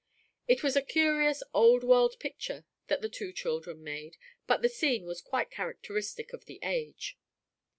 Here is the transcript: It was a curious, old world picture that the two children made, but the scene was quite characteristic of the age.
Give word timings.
It 0.47 0.63
was 0.63 0.75
a 0.75 0.81
curious, 0.81 1.43
old 1.53 1.83
world 1.83 2.15
picture 2.19 2.65
that 2.87 3.03
the 3.03 3.07
two 3.07 3.31
children 3.31 3.83
made, 3.83 4.17
but 4.47 4.63
the 4.63 4.67
scene 4.67 5.05
was 5.05 5.21
quite 5.21 5.51
characteristic 5.51 6.33
of 6.33 6.45
the 6.45 6.57
age. 6.63 7.19